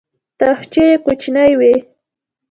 تاخچې 0.39 0.83
یې 0.89 0.95
کوچنۍ 1.05 1.51
وې. 1.59 1.73